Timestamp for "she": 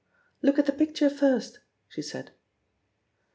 1.87-2.01